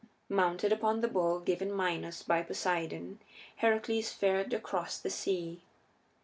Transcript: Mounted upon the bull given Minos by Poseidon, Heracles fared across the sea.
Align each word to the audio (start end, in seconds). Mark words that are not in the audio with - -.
Mounted 0.29 0.73
upon 0.73 1.01
the 1.01 1.07
bull 1.07 1.39
given 1.39 1.71
Minos 1.77 2.23
by 2.23 2.41
Poseidon, 2.41 3.19
Heracles 3.57 4.11
fared 4.11 4.51
across 4.51 4.97
the 4.97 5.11
sea. 5.11 5.61